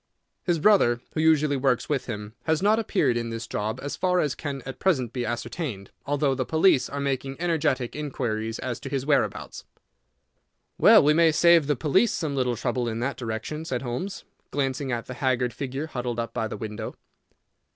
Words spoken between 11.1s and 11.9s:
may save the